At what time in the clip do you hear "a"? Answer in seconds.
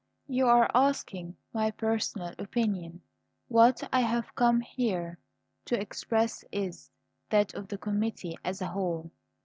8.63-8.67